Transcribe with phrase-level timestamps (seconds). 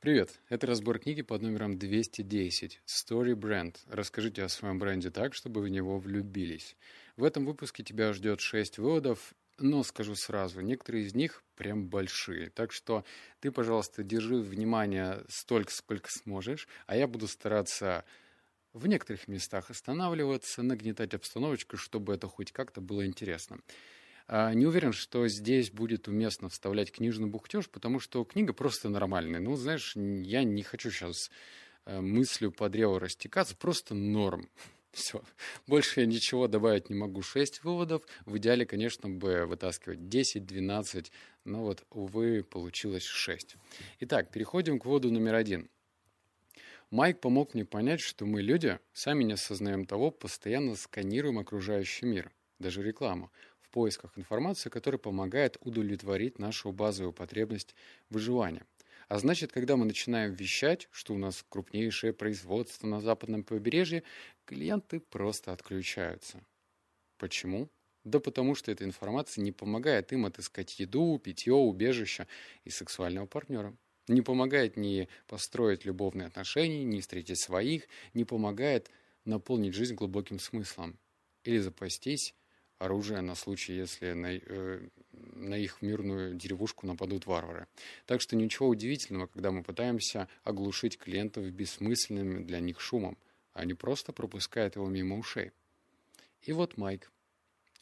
[0.00, 3.76] Привет, это разбор книги под номером 210 «Story Brand».
[3.86, 6.74] Расскажите о своем бренде так, чтобы в него влюбились.
[7.18, 12.48] В этом выпуске тебя ждет 6 выводов, но скажу сразу, некоторые из них прям большие.
[12.48, 13.04] Так что
[13.40, 18.06] ты, пожалуйста, держи внимание столько, сколько сможешь, а я буду стараться
[18.72, 23.58] в некоторых местах останавливаться, нагнетать обстановочку, чтобы это хоть как-то было интересно.
[24.32, 29.40] А, не уверен, что здесь будет уместно вставлять книжный бухтеж, потому что книга просто нормальная.
[29.40, 31.32] Ну, знаешь, я не хочу сейчас
[31.84, 34.48] э, мыслью по древу растекаться, просто норм.
[34.92, 35.24] Все.
[35.66, 37.22] Больше я ничего добавить не могу.
[37.22, 38.04] Шесть выводов.
[38.24, 41.10] В идеале, конечно, бы вытаскивать 10-12,
[41.44, 43.56] но вот, увы, получилось 6.
[43.98, 45.68] Итак, переходим к выводу номер один.
[46.92, 52.30] Майк помог мне понять, что мы, люди, сами не осознаем того, постоянно сканируем окружающий мир,
[52.60, 53.32] даже рекламу
[53.70, 57.76] в поисках информации, которая помогает удовлетворить нашу базовую потребность
[58.08, 58.66] выживания.
[59.08, 64.02] А значит, когда мы начинаем вещать, что у нас крупнейшее производство на западном побережье,
[64.44, 66.44] клиенты просто отключаются.
[67.16, 67.70] Почему?
[68.02, 72.26] Да потому что эта информация не помогает им отыскать еду, питье, убежище
[72.64, 73.76] и сексуального партнера.
[74.08, 78.90] Не помогает ни построить любовные отношения, ни встретить своих, не помогает
[79.24, 80.98] наполнить жизнь глубоким смыслом.
[81.44, 82.34] Или запастись
[82.80, 87.66] оружие на случай, если на, э, на их мирную деревушку нападут варвары.
[88.06, 93.18] Так что ничего удивительного, когда мы пытаемся оглушить клиентов бессмысленным для них шумом.
[93.52, 95.52] Они просто пропускают его мимо ушей.
[96.42, 97.12] И вот Майк,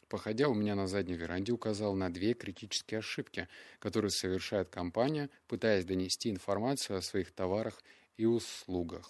[0.09, 3.47] походя у меня на задней веранде, указал на две критические ошибки,
[3.79, 7.81] которые совершает компания, пытаясь донести информацию о своих товарах
[8.17, 9.09] и услугах.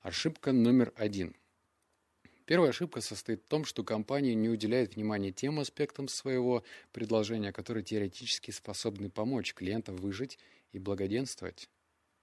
[0.00, 1.36] Ошибка номер один.
[2.50, 7.84] Первая ошибка состоит в том, что компания не уделяет внимания тем аспектам своего предложения, которые
[7.84, 10.36] теоретически способны помочь клиентам выжить
[10.72, 11.70] и благоденствовать.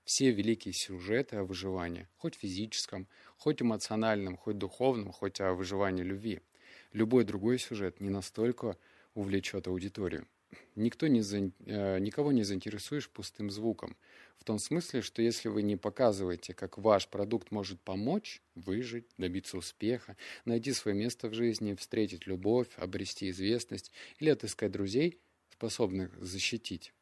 [0.04, 6.42] Все великие сюжеты о выживании, хоть физическом, хоть эмоциональном, хоть духовном, хоть о выживании любви.
[6.92, 8.78] Любой другой сюжет не настолько
[9.14, 10.28] увлечет аудиторию.
[10.76, 13.96] Никто не, э, никого не заинтересуешь пустым звуком.
[14.38, 19.58] В том смысле, что если вы не показываете, как ваш продукт может помочь выжить, добиться
[19.58, 25.20] успеха, найти свое место в жизни, встретить любовь, обрести известность или отыскать друзей,
[25.50, 26.94] способных защитить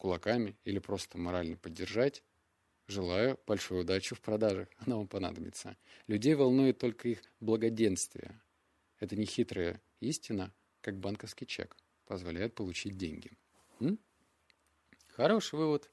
[0.00, 2.24] кулаками или просто морально поддержать,
[2.88, 4.68] желаю большой удачи в продажах.
[4.78, 5.76] Она вам понадобится.
[6.06, 8.40] Людей волнует только их благоденствие.
[8.98, 11.76] Это не хитрая истина, как банковский чек,
[12.06, 13.30] позволяет получить деньги.
[13.80, 13.98] М?
[15.08, 15.90] Хороший вывод.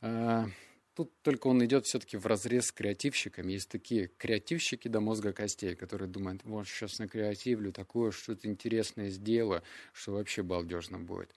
[0.00, 0.46] А,
[0.94, 3.52] тут только он идет все-таки в разрез с креативщиками.
[3.52, 9.10] Есть такие креативщики до мозга костей, которые думают, вот сейчас на креативлю такое, что-то интересное
[9.10, 9.62] сделаю,
[9.92, 11.34] что вообще балдежно будет.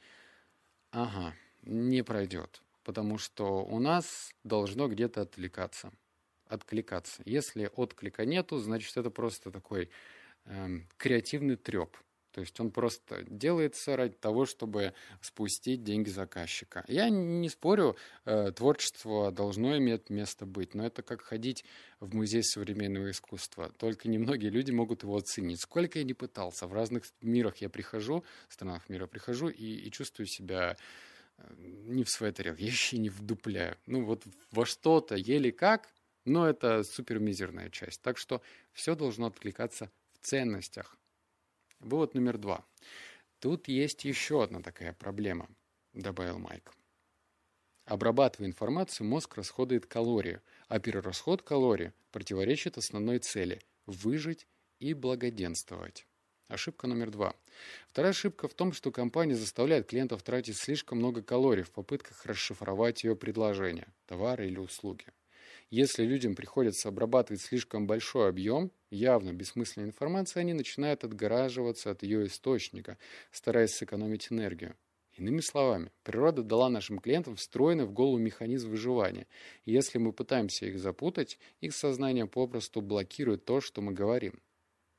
[0.91, 5.91] Ага, не пройдет, потому что у нас должно где-то отвлекаться,
[6.47, 7.21] откликаться.
[7.25, 9.89] Если отклика нету, значит это просто такой
[10.45, 11.95] эм, креативный треп–
[12.31, 16.83] то есть он просто делается ради того, чтобы спустить деньги заказчика.
[16.87, 21.65] Я не спорю, э, творчество должно иметь место быть, но это как ходить
[21.99, 23.71] в музей современного искусства.
[23.77, 25.61] Только немногие люди могут его оценить.
[25.61, 30.27] Сколько я не пытался, в разных мирах я прихожу, странах мира прихожу и, и чувствую
[30.27, 30.77] себя
[31.37, 33.75] э, не в своей тарелке, я еще не вдупляю.
[33.87, 35.89] Ну вот во что-то, еле как,
[36.25, 38.01] но это супермизерная часть.
[38.01, 38.41] Так что
[38.71, 40.98] все должно откликаться в ценностях
[41.79, 42.65] Вывод номер два.
[43.39, 45.47] Тут есть еще одна такая проблема,
[45.93, 46.73] добавил Майк.
[47.85, 54.45] Обрабатывая информацию, мозг расходует калории, а перерасход калорий противоречит основной цели– выжить
[54.79, 56.05] и благоденствовать.
[56.49, 57.35] Ошибка номер два.
[57.87, 63.03] Вторая ошибка в том, что компания заставляет клиентов тратить слишком много калорий в попытках расшифровать
[63.03, 65.05] ее предложение, товары или услуги.
[65.69, 72.25] Если людям приходится обрабатывать слишком большой объем явно бессмысленной информации, они начинают отгораживаться от ее
[72.25, 72.97] источника,
[73.31, 74.75] стараясь сэкономить энергию.
[75.15, 79.27] Иными словами, природа дала нашим клиентам встроенный в голову механизм выживания.
[79.65, 84.41] Если мы пытаемся их запутать, их сознание попросту блокирует то, что мы говорим.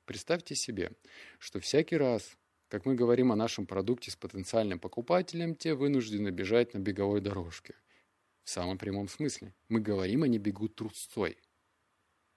[0.05, 0.93] Представьте себе,
[1.41, 2.37] что всякий раз,
[2.69, 7.75] как мы говорим о нашем продукте с потенциальным покупателем, те вынуждены бежать на беговой дорожке–
[8.51, 9.55] в самом прямом смысле.
[9.69, 11.39] Мы говорим, они бегут трусцой.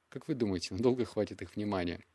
[0.10, 2.06] Как вы думаете, надолго хватит их внимания?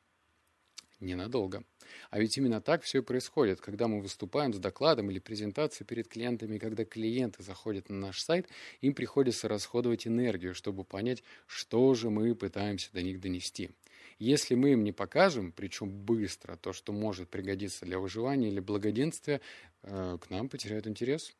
[1.00, 1.64] Ненадолго.
[2.10, 6.06] А ведь именно так все и происходит, когда мы выступаем с докладом или презентацией перед
[6.06, 8.48] клиентами, когда клиенты заходят на наш сайт,
[8.82, 13.70] им приходится расходовать энергию, чтобы понять, что же мы пытаемся до них донести.
[14.20, 19.40] Если мы им не покажем, причем быстро, то, что может пригодиться для выживания или благоденствия,
[19.82, 21.34] э, к нам потеряют интерес.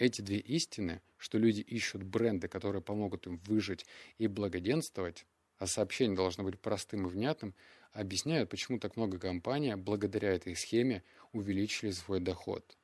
[0.00, 3.84] Эти две истины, что люди ищут бренды, которые помогут им выжить
[4.16, 5.26] и благоденствовать,
[5.58, 7.54] а сообщение должно быть простым и внятным,
[7.92, 12.78] объясняют, почему так много компаний благодаря этой схеме увеличили свой доход.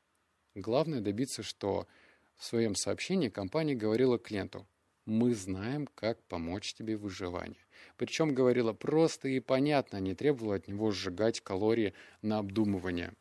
[0.55, 1.89] Главное добиться, что
[2.37, 4.67] в своем сообщении компания говорила клиенту
[5.07, 7.65] «Мы знаем, как помочь тебе в выживании».
[7.97, 13.15] Причем говорила просто и понятно, не требовала от него сжигать калории на обдумывание.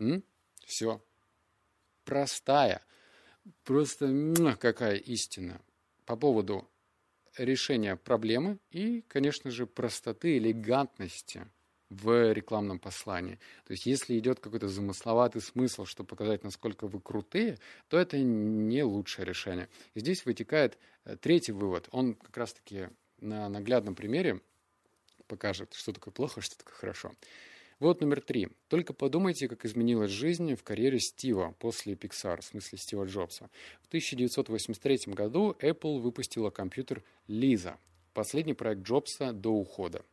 [0.00, 0.24] М?
[0.64, 1.00] Все.
[2.04, 2.82] Простая.
[3.64, 5.60] Просто какая истина.
[6.06, 6.68] По поводу
[7.36, 11.46] решения проблемы и, конечно же, простоты, элегантности
[11.88, 13.38] в рекламном послании.
[13.66, 17.58] То есть, если идет какой-то замысловатый смысл, чтобы показать, насколько вы крутые,
[17.88, 19.68] то это не лучшее решение.
[19.94, 21.88] И здесь вытекает э, третий вывод.
[21.90, 22.88] Он как раз-таки
[23.18, 24.40] на наглядном примере
[25.26, 27.12] покажет, что такое плохо, что такое хорошо.
[27.80, 28.48] Вот номер три.
[28.68, 33.48] Только подумайте, как изменилась жизнь в карьере Стива после Pixar, в смысле Стива Джобса.
[33.80, 37.76] В 1983 году Apple выпустила компьютер Lisa,
[38.12, 40.04] последний проект Джобса до ухода.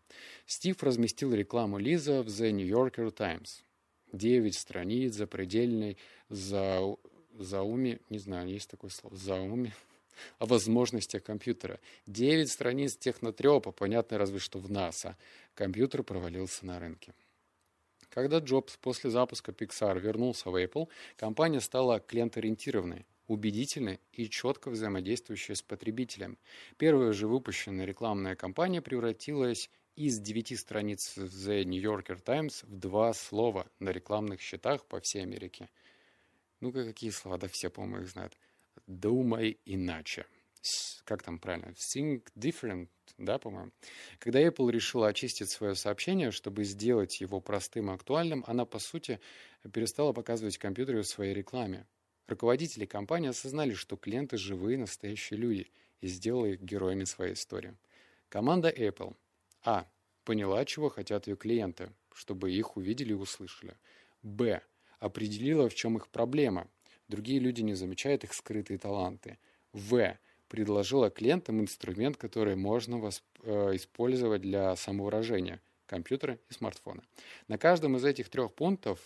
[0.46, 3.66] Стив разместил рекламу Лиза в The New Yorker Times.
[4.14, 5.98] Девять страниц запредельной
[6.30, 6.96] за,
[7.38, 9.74] зауми, не знаю, есть такое слово, зауми,
[10.40, 11.82] о возможностях компьютера.
[12.06, 15.18] Девять страниц технотрепа, понятно разве что в НАСА.
[15.54, 17.14] Компьютер провалился на рынке.
[18.18, 25.56] Когда Джобс после запуска Pixar вернулся в Apple, компания стала клиент-ориентированной, убедительной и четко взаимодействующей
[25.56, 26.40] с потребителем.
[26.78, 33.14] Первая же выпущенная рекламная кампания превратилась из девяти страниц The New Yorker Times в два
[33.14, 35.70] слова на рекламных счетах по всей Америке.
[36.60, 37.38] Ну-ка, какие слова?
[37.38, 38.36] Да все, по-моему, их знают.
[38.88, 40.26] «Думай иначе»
[41.08, 43.72] как там правильно, think different, да, по-моему.
[44.20, 49.20] Когда Apple решила очистить свое сообщение, чтобы сделать его простым и актуальным, она, по сути,
[49.74, 51.88] перестала показывать компьютеры в своей рекламе.
[52.28, 55.72] Руководители компании осознали, что клиенты живые, настоящие люди,
[56.02, 57.76] и сделали их героями своей истории.
[58.30, 59.16] Команда Apple
[59.64, 59.88] А.
[60.24, 63.78] Поняла, чего хотят ее клиенты, чтобы их увидели и услышали.
[64.22, 64.62] Б.
[65.00, 66.68] Определила, в чем их проблема.
[67.08, 69.38] Другие люди не замечают их скрытые таланты.
[69.72, 70.18] В
[70.48, 73.12] предложила клиентам инструмент, который можно.
[73.44, 77.02] Э, использовать для самовыражения– компьютера и смартфона.
[77.48, 79.00] На каждом из этих трех пунктов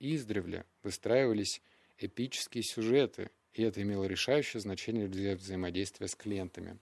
[0.00, 1.62] издревле выстраивались
[1.98, 6.78] эпические сюжеты, и это имело решающее значение для взаимодействия с клиентами.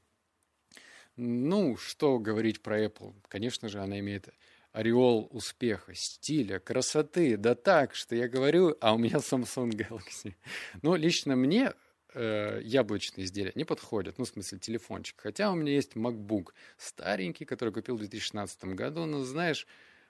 [1.16, 3.14] Ну, что говорить про Apple?
[3.28, 4.28] Конечно же, она имеет
[4.72, 10.34] ореол успеха, стиля, красоты, да так, что я говорю, а у меня Samsung Galaxy.
[10.82, 11.72] Но лично мне
[12.14, 15.20] э, яблочные изделия не подходят, ну, в смысле, телефончик.
[15.20, 19.66] Хотя у меня есть MacBook старенький, который купил в 2016 году, но, знаешь,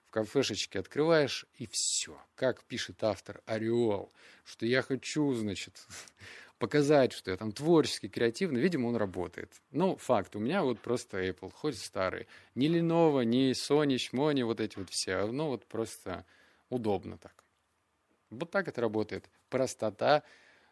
[0.08, 2.18] в кафешечке открываешь, и все.
[2.34, 4.10] Как пишет автор Ореол,
[4.44, 5.86] что я хочу, значит,
[6.58, 9.52] показать, что я там творческий, креативный, видимо, он работает.
[9.70, 12.26] Ну, факт, у меня вот просто Apple, хоть старый.
[12.54, 16.24] Ни Lenovo, ни Sony, Shmoni, вот эти вот все, ну, вот просто
[16.70, 17.44] удобно так.
[18.30, 19.28] Вот так это работает.
[19.48, 20.22] Простота,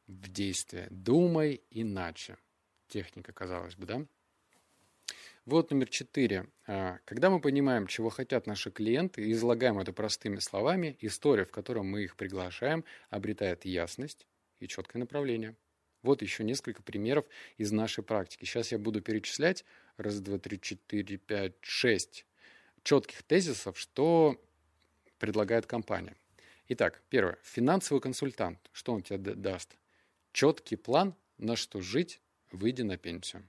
[0.07, 0.89] в действие.
[0.91, 2.37] Думай иначе.
[2.89, 4.07] Техника, казалось бы, да?
[5.45, 6.47] Вот номер четыре.
[6.67, 11.53] А, когда мы понимаем, чего хотят наши клиенты, и излагаем это простыми словами, история, в
[11.53, 14.27] которой мы их приглашаем, обретает ясность
[14.59, 15.55] и четкое направление.
[16.03, 17.27] Вот еще несколько примеров
[17.59, 18.45] из нашей практики.
[18.45, 19.65] Сейчас я буду перечислять
[19.97, 22.27] раз, два, три, четыре, пять, шесть
[22.83, 24.41] четких тезисов, что
[25.19, 26.17] предлагает компания.
[26.69, 27.37] Итак, первое.
[27.43, 28.59] Финансовый консультант.
[28.73, 29.77] Что он тебе даст?
[30.37, 32.21] Четкий план, на что жить,
[32.53, 33.49] выйдя на пенсию.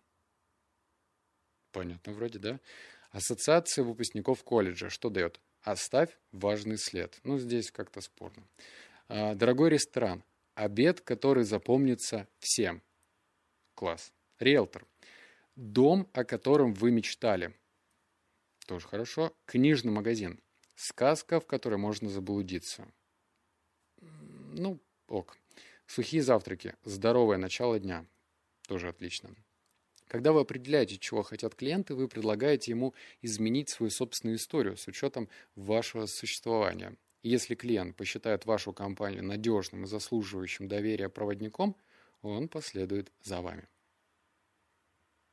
[1.74, 2.62] Понятно вроде, да?
[3.12, 5.41] Ассоциация выпускников колледжа что дает?
[5.63, 7.20] Оставь важный след.
[7.24, 8.48] Ну, здесь как-то спорно.
[9.10, 10.24] А, дорогой ресторан.
[10.56, 12.82] Обед, который запомнится всем.
[13.75, 14.13] Класс.
[14.39, 14.88] Риэлтор.
[15.58, 17.53] Дом, о котором вы мечтали.
[18.65, 19.36] Тоже хорошо.
[19.46, 20.39] Книжный магазин.
[20.75, 22.88] Сказка, в которой можно заблудиться.
[24.00, 24.79] Ну,
[25.10, 25.38] ок.
[25.88, 26.75] Сухие завтраки.
[26.84, 28.06] Здоровое начало дня.
[28.67, 29.34] Тоже отлично.
[30.08, 35.29] Когда вы определяете, чего хотят клиенты, вы предлагаете ему изменить свою собственную историю с учетом
[35.56, 36.96] вашего существования.
[37.24, 41.75] Если клиент посчитает вашу компанию надежным и заслуживающим доверия проводником,
[42.22, 43.67] он последует за вами.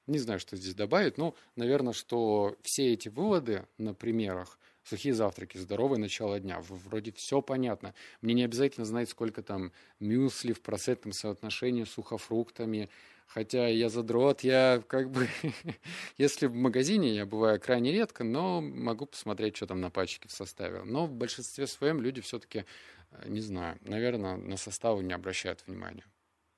[0.06, 5.58] Не знаю, что здесь добавить, но, наверное, что все эти выводы на примерах сухие завтраки,
[5.58, 6.60] здоровое начало дня.
[6.60, 7.94] Вроде все понятно.
[8.20, 12.90] Мне не обязательно знать, сколько там мюсли в процентном соотношении с сухофруктами.
[13.26, 15.28] Хотя я задрот, я как бы...
[16.18, 20.32] Если в магазине я бываю крайне редко, но могу посмотреть, что там на пачке в
[20.32, 20.82] составе.
[20.84, 22.64] Но в большинстве своем люди все-таки,
[23.10, 26.04] э, не знаю, наверное, на составы не обращают внимания.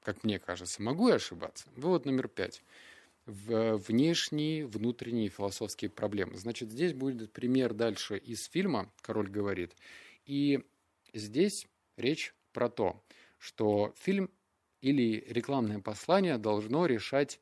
[0.02, 0.82] как мне кажется.
[0.82, 1.66] Могу я ошибаться?
[1.76, 2.62] Вывод номер пять.
[3.26, 6.36] Внешние, внутренние философские проблемы.
[6.36, 9.74] Значит, здесь будет пример дальше из фильма «Король говорит».
[10.26, 10.64] И
[11.12, 11.66] здесь
[11.96, 13.02] речь про то,
[13.38, 14.30] что фильм
[14.80, 17.40] или рекламное послание должно решать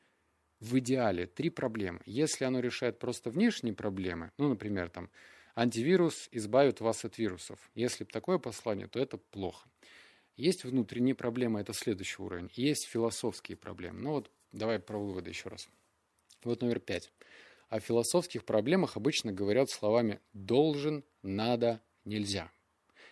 [0.61, 2.01] в идеале три проблемы.
[2.07, 5.11] Если оно решает просто внешние проблемы, ну, например, там,
[5.55, 7.59] антивирус избавит вас от вирусов.
[7.75, 9.69] Если такое послание, то это плохо.
[10.37, 12.51] Есть внутренние проблемы, это следующий уровень.
[12.55, 14.01] есть философские проблемы.
[14.01, 15.69] Ну вот, давай про выводы еще раз.
[16.43, 17.13] Вот номер пять.
[17.69, 22.51] О философских проблемах обычно говорят словами «должен», «надо», «нельзя».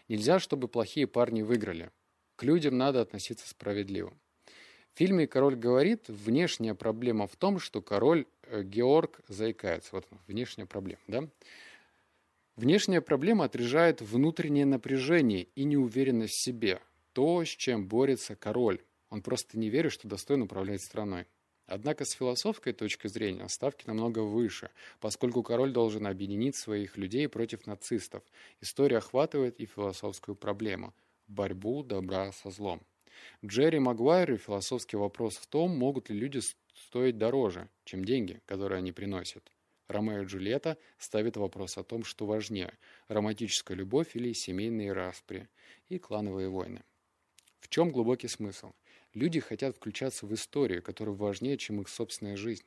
[0.09, 1.91] Нельзя, чтобы плохие парни выиграли.
[2.37, 4.13] К людям надо относиться справедливо.
[4.93, 9.91] В фильме «Король говорит» внешняя проблема в том, что король э, Георг заикается.
[9.93, 11.29] Вот внешняя проблема, да?
[12.57, 16.81] Внешняя проблема отражает внутреннее напряжение и неуверенность в себе.
[17.15, 18.83] То, с чем борется король.
[19.09, 21.27] Он просто не верит, что достоин управлять страной.
[21.67, 27.67] Однако с философской точки зрения ставки намного выше, поскольку король должен объединить своих людей против
[27.67, 28.23] нацистов.
[28.61, 30.93] История охватывает и философскую проблему–
[31.29, 32.83] борьбу добра со злом.
[33.45, 36.41] Джерри Магуайру философский вопрос в том, могут ли люди
[36.75, 39.51] стоить дороже, чем деньги, которые они приносят.
[39.89, 42.73] Ромео и Джульетта ставит вопрос о том, что важнее–
[43.09, 45.49] романтическая любовь или семейные распри
[45.89, 46.83] и клановые войны.
[47.61, 48.73] В чем глубокий смысл?
[49.15, 52.65] Люди хотят включаться в историю, которая важнее, чем их собственная жизнь.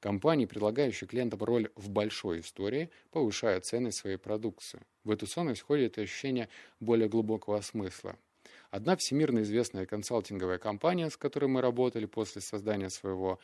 [0.00, 4.80] Компании, предлагающие клиентам роль в большой истории, повышают цены своей продукции.
[5.04, 6.48] В эту ценность входит ощущение
[6.80, 8.16] более глубокого смысла.
[8.70, 13.38] Одна всемирно известная консалтинговая компания, с которой мы работали после создания своего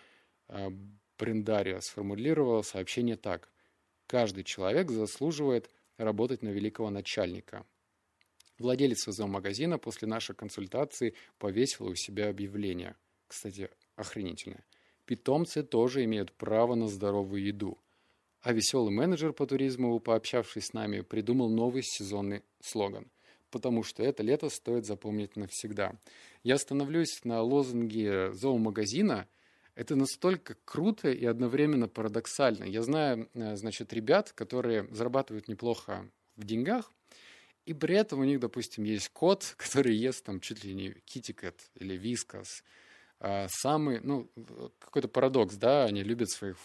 [0.49, 0.71] э,
[1.19, 3.51] брендария, сформулировала сообщение так.
[4.07, 7.67] «Каждый человек заслуживает работать на великого начальника».
[8.59, 12.97] Владелец зоомагазина после нашей консультации повесил у себя объявление.
[13.27, 14.65] Кстати, охренительное.
[15.05, 17.79] Питомцы тоже имеют право на здоровую еду.
[18.41, 23.11] А веселый менеджер по туризму, пообщавшись с нами, придумал новый сезонный слоган–
[23.51, 25.93] потому что это лето стоит запомнить навсегда.
[26.43, 29.29] Я становлюсь на лозунге зоомагазина.
[29.75, 32.65] Это настолько круто и одновременно парадоксально.
[32.65, 36.93] Я знаю, э, значит, ребят, которые зарабатывают неплохо в деньгах,
[37.69, 41.71] и при этом у них, допустим, есть кот, который ест там чуть ли не китикет
[41.75, 42.65] или вискас.
[43.21, 44.31] А самый, ну,
[44.79, 46.57] какой-то парадокс, да, они любят своих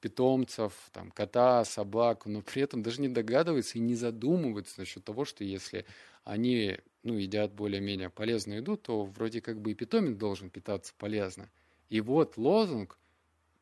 [0.00, 5.24] питомцев, там, кота, собаку, но при этом даже не догадываются и не задумываются насчет того,
[5.24, 5.86] что если
[6.24, 11.48] они ну, едят более-менее полезную еду, то вроде как бы и питомец должен питаться полезно.
[11.88, 12.98] И вот лозунг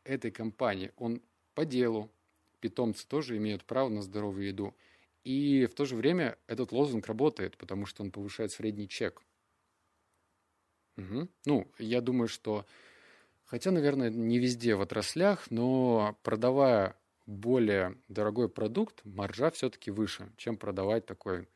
[0.04, 1.20] этой компании, он
[1.54, 2.10] по делу.
[2.60, 4.74] Питомцы тоже имеют право на здоровую еду.
[5.24, 9.22] И в то же время этот лозунг работает, потому что он повышает средний чек.
[10.96, 11.28] Угу.
[11.46, 12.66] Ну, я думаю, что
[13.44, 20.56] Хотя, наверное, не везде в отраслях, но продавая более дорогой продукт, маржа все-таки выше, чем
[20.56, 21.48] продавать такой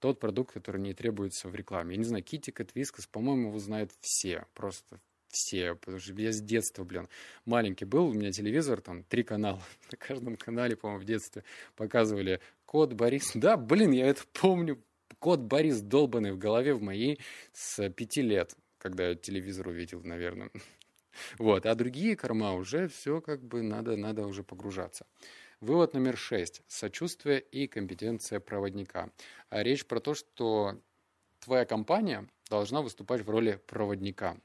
[0.00, 1.94] тот продукт, который не требуется в рекламе.
[1.94, 6.40] Я не знаю, Китикет, Вискас, по-моему, его знают все, просто все, потому что я с
[6.40, 7.08] детства, блин,
[7.44, 11.44] маленький был, у меня телевизор, там, три канала, на каждом канале, по-моему, в детстве
[11.76, 14.84] показывали Кот Борис, да, блин, я это помню,
[15.18, 17.18] Кот Борис долбанный в голове в моей
[17.52, 20.50] с пяти лет, когда я телевизор увидел, наверное.
[21.38, 21.66] Вот.
[21.66, 25.04] А другие корма уже все как бы надо, надо уже погружаться.
[25.60, 26.62] Вывод номер шесть.
[26.68, 29.10] Сочувствие и компетенция проводника.
[29.48, 30.80] А речь про то, что
[31.40, 34.36] твоя компания должна выступать в роли проводника.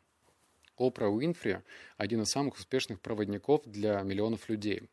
[0.75, 1.59] Опра Уинфри–
[1.97, 4.89] один из самых успешных проводников для миллионов людей.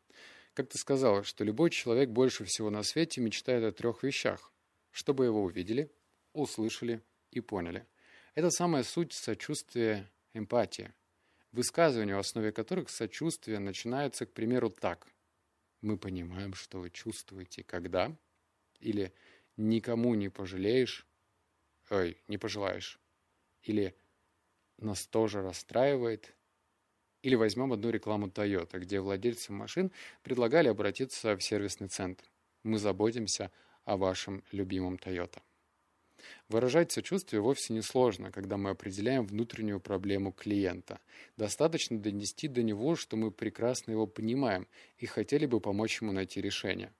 [0.53, 4.51] Как ты сказал, что любой человек больше всего на свете мечтает о трех вещах.
[4.91, 5.91] Чтобы его увидели,
[6.33, 7.85] услышали и поняли.
[8.35, 10.93] Это самая суть сочувствия, эмпатия
[11.51, 15.07] высказывания, в основе которых сочувствие начинается, к примеру, так.
[15.81, 18.15] Мы понимаем, что вы чувствуете, когда,
[18.79, 19.13] или
[19.57, 21.07] никому не пожалеешь,
[21.89, 22.99] ой, не пожелаешь,
[23.63, 23.95] или
[24.77, 26.35] нас тоже расстраивает,
[27.21, 29.91] или возьмем одну рекламу Toyota, где владельцы машин
[30.23, 32.25] предлагали обратиться в сервисный центр.
[32.63, 33.51] Мы заботимся
[33.85, 35.41] о вашем любимом Toyota.
[36.49, 40.99] Выражать сочувствие вовсе не сложно, когда мы определяем внутреннюю проблему клиента.
[41.37, 46.41] Достаточно донести до него, что мы прекрасно его понимаем и хотели бы помочь ему найти
[46.41, 46.93] решение.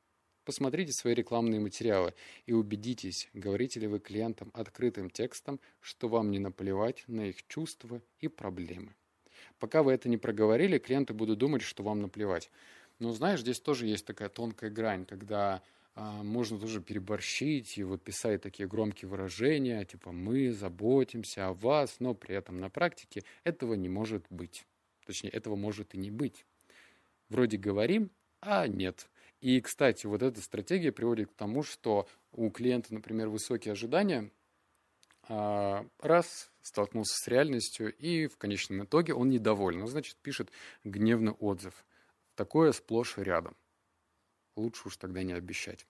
[0.43, 2.15] Посмотрите свои рекламные материалы
[2.47, 8.01] и убедитесь, говорите ли вы клиентам открытым текстом, что вам не наплевать на их чувства
[8.19, 8.95] и проблемы.
[9.61, 12.49] Пока вы это не проговорили, клиенты будут думать, что вам наплевать.
[12.97, 15.61] Но знаешь, здесь тоже есть такая тонкая грань, когда
[15.93, 21.97] а, можно тоже переборщить и вот писать такие громкие выражения, типа «мы заботимся о вас»,
[21.99, 24.65] но при этом на практике этого не может быть.
[25.05, 26.43] Точнее, этого может и не быть.
[27.29, 29.11] Вроде говорим, а нет.
[29.41, 34.31] И, кстати, вот эта стратегия приводит к тому, что у клиента, например, высокие ожидания,
[35.99, 39.79] раз столкнулся с реальностью, и в конечном итоге он недоволен.
[39.79, 40.51] Ну, значит, пишет
[40.83, 41.85] гневный отзыв.
[42.35, 43.55] Такое сплошь и рядом
[44.55, 45.85] лучше уж тогда не обещать.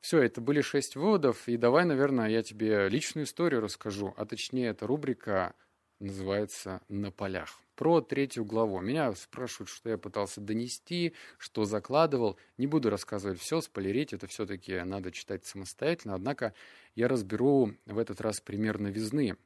[0.00, 4.68] Все, это были шесть выводов, и давай, наверное, я тебе личную историю расскажу, а точнее,
[4.68, 5.54] эта рубрика
[5.98, 7.60] называется «На полях».
[7.74, 8.80] Про третью главу.
[8.80, 12.38] Меня спрашивают, что я пытался донести, что закладывал.
[12.56, 16.14] Не буду рассказывать все, спойлерить, это все-таки надо читать самостоятельно.
[16.14, 16.54] Однако
[16.94, 19.36] я разберу в этот раз пример новизны.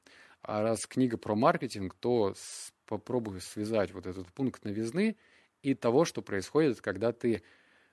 [0.43, 2.35] А раз книга про маркетинг, то
[2.87, 5.17] попробую связать вот этот пункт новизны
[5.63, 7.43] и того, что происходит, когда ты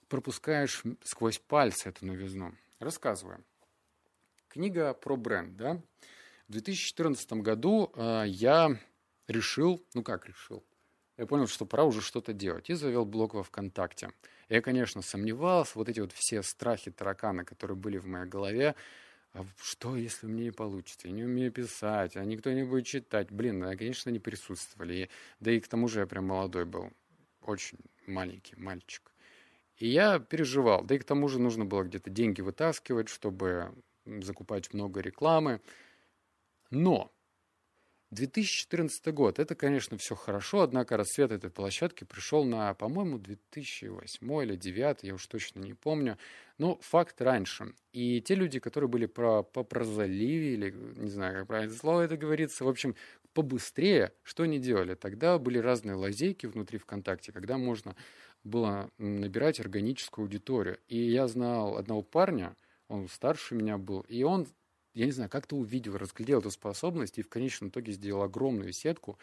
[0.08, 2.54] пропускаешь сквозь пальцы эту новизну.
[2.80, 3.44] Рассказываю.
[4.50, 5.82] Книга про бренд, да?
[6.48, 8.80] В 2014 году э, я
[9.28, 10.64] решил, ну как решил,
[11.18, 14.12] я понял, что пора уже что-то делать, и завел блог во ВКонтакте.
[14.48, 18.76] Я, конечно, сомневался, вот эти вот все страхи тараканы, которые были в моей голове,
[19.34, 21.08] а что, если меня не получится?
[21.08, 23.30] Я не умею писать, а никто не будет читать.
[23.30, 25.10] Блин, ну, конечно, не присутствовали.
[25.40, 26.92] Да и к тому же я прям молодой был.
[27.42, 27.78] Очень
[28.08, 29.12] маленький мальчик.
[29.78, 30.84] И я переживал.
[30.84, 33.72] Да и к тому же нужно было где-то деньги вытаскивать, чтобы
[34.06, 35.62] закупать много рекламы.
[36.70, 37.12] Но
[38.12, 44.56] 2014 год, это, конечно, все хорошо, однако расцвет этой площадки пришел на, по-моему, 2008 или
[44.56, 46.18] 2009, я уж точно не помню.
[46.58, 47.74] Но факт раньше.
[47.92, 52.16] И те люди, которые были про, по прозаливе, или не знаю, как правильно слово это
[52.16, 52.96] говорится, в общем,
[53.34, 54.96] побыстрее, что они делали?
[54.96, 57.96] Тогда были разные лазейки внутри ВКонтакте, когда можно
[58.46, 60.80] было набирать органическую аудиторию.
[60.88, 62.56] И я знал одного парня,
[62.88, 64.48] он старше меня был, и он,
[64.98, 69.20] я не знаю, как-то увидел, разглядел эту способность и в конечном итоге сделал огромную сетку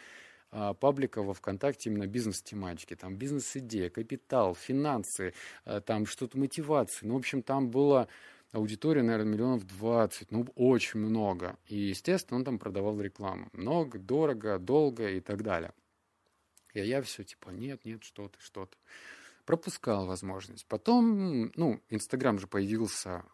[0.52, 2.94] а, паблика во ВКонтакте именно бизнес-тематики.
[2.94, 5.34] Там бизнес-идея, капитал, финансы,
[5.64, 7.06] а, там что-то мотивации.
[7.06, 8.06] Ну, в общем, там было
[8.52, 11.56] аудитория, наверное, миллионов 20, ну, очень много.
[11.66, 13.48] И, естественно, он там продавал рекламу.
[13.52, 15.72] Много, дорого, долго и так далее.
[16.72, 18.76] И я все типа, нет, нет, что ты, что ты.
[19.44, 20.66] Пропускал возможность.
[20.66, 23.24] Потом, ну, Инстаграм же появился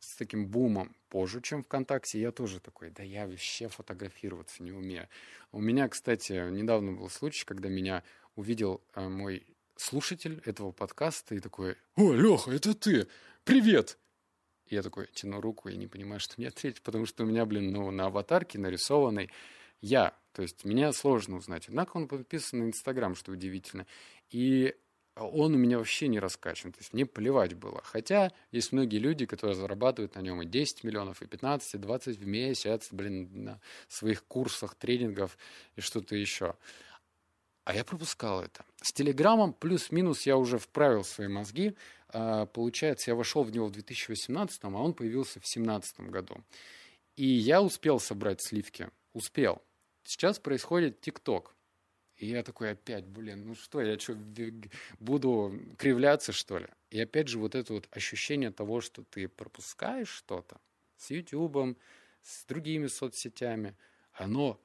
[0.00, 2.20] с таким бумом позже, чем ВКонтакте.
[2.20, 5.08] Я тоже такой, да я вообще фотографироваться не умею.
[5.50, 8.02] У меня, кстати, недавно был случай, когда меня
[8.34, 13.08] увидел э, мой слушатель этого подкаста и такой, о, Леха, это ты,
[13.44, 13.96] привет!
[14.66, 17.46] И я такой тяну руку и не понимаю, что мне ответить, потому что у меня,
[17.46, 19.30] блин, ну, на аватарке нарисованной
[19.80, 20.12] я.
[20.32, 21.66] То есть меня сложно узнать.
[21.66, 23.86] Однако он подписан на Инстаграм, что удивительно.
[24.28, 24.74] И
[25.16, 26.72] он у меня вообще не раскачан.
[26.72, 27.80] То есть мне плевать было.
[27.84, 32.18] Хотя есть многие люди, которые зарабатывают на нем и 10 миллионов, и 15, и 20
[32.18, 35.38] в месяц, блин, на своих курсах, тренингов
[35.74, 36.54] и что-то еще.
[37.64, 38.64] А я пропускал это.
[38.82, 41.74] С Телеграмом плюс-минус я уже вправил свои мозги.
[42.10, 46.44] А, получается, я вошел в него в 2018, а он появился в 2017 году.
[47.16, 48.90] И я успел собрать сливки.
[49.14, 49.62] Успел.
[50.04, 51.55] Сейчас происходит ТикТок.
[52.16, 54.16] И я такой опять, блин, ну что, я что,
[54.98, 56.68] буду кривляться, что ли?
[56.90, 60.58] И опять же вот это вот ощущение того, что ты пропускаешь что-то
[60.96, 61.76] с Ютубом,
[62.22, 63.76] с другими соцсетями,
[64.12, 64.58] оно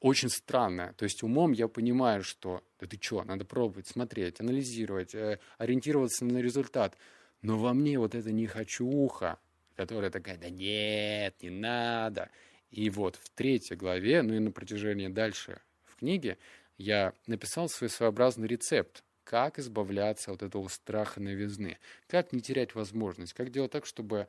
[0.00, 0.92] очень странное.
[0.94, 6.24] То есть умом я понимаю, что да ты что, надо пробовать, смотреть, анализировать, э, ориентироваться
[6.26, 6.96] на результат.
[7.42, 9.38] Но во мне вот это не хочуха,
[9.76, 12.30] которая такая, да нет, не надо.
[12.70, 15.60] И вот в третьей главе, ну и на протяжении дальше
[16.00, 16.38] книге,
[16.76, 23.32] я написал свой своеобразный рецепт, как избавляться от этого страха новизны, как не терять возможность,
[23.32, 24.26] как делать так, чтобы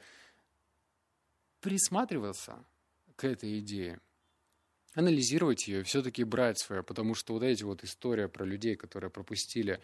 [1.61, 2.63] присматриваться
[3.15, 3.99] к этой идее,
[4.93, 9.09] анализировать ее и все-таки брать свое, потому что вот эти вот история про людей, которые
[9.09, 9.81] пропустили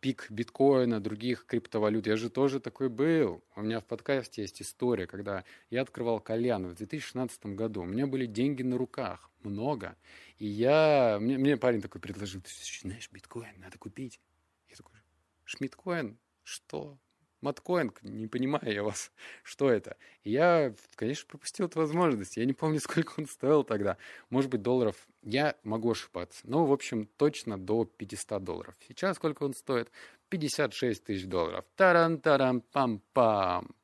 [0.00, 2.06] пик биткоина, других криптовалют.
[2.06, 3.42] Я же тоже такой был.
[3.54, 7.82] У меня в подкасте есть история, когда я открывал кальян в 2016 году.
[7.82, 9.96] У меня были деньги на руках, много.
[10.38, 11.18] И я...
[11.20, 14.20] Мне, мне парень такой предложил, ты знаешь, биткоин надо купить.
[14.68, 14.98] Я такой,
[15.44, 16.18] шмиткоин?
[16.42, 16.98] Что?
[17.44, 19.98] Маткоин, не понимаю я вас, что это.
[20.24, 22.38] Я, конечно, пропустил эту возможность.
[22.38, 23.98] Я не помню, сколько он стоил тогда.
[24.30, 24.96] Может быть, долларов.
[25.22, 26.40] Я могу ошибаться.
[26.44, 28.74] Но, в общем, точно до 500 долларов.
[28.88, 29.90] Сейчас сколько он стоит?
[30.30, 31.66] 56 тысяч долларов.
[31.76, 33.74] Таран-таран-пам-пам.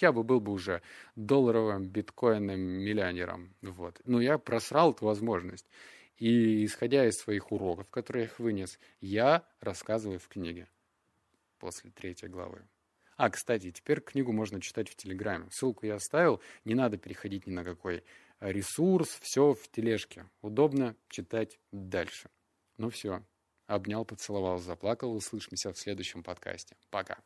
[0.00, 0.82] Я бы был бы уже
[1.16, 3.54] долларовым биткоинным миллионером.
[3.62, 3.98] Вот.
[4.04, 5.66] Но я просрал эту возможность.
[6.18, 10.68] И исходя из своих уроков, которые я их вынес, я рассказываю в книге
[11.58, 12.66] после третьей главы.
[13.16, 15.48] А, кстати, теперь книгу можно читать в Телеграме.
[15.50, 16.40] Ссылку я оставил.
[16.64, 18.04] Не надо переходить ни на какой
[18.38, 19.18] ресурс.
[19.20, 20.26] Все в тележке.
[20.40, 22.30] Удобно читать дальше.
[22.76, 23.24] Ну все.
[23.66, 25.12] Обнял, поцеловал, заплакал.
[25.12, 26.76] Услышимся в следующем подкасте.
[26.90, 27.18] Пока.